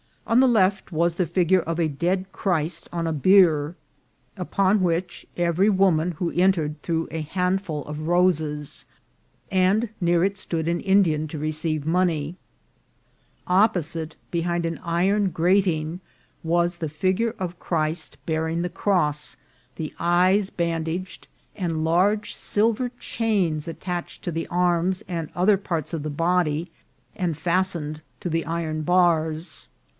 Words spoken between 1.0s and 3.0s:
the fig ure of a dead Christ